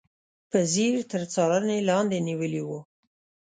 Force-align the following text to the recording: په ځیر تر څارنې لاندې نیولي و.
په 0.49 0.59
ځیر 0.73 0.97
تر 1.11 1.21
څارنې 1.33 1.79
لاندې 1.89 2.17
نیولي 2.27 2.61
و. 2.67 2.69